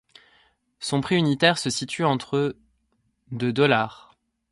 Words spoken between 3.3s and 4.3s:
de dollars.